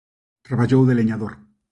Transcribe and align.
Traballou 0.47 0.81
de 0.85 0.93
leñador. 0.99 1.33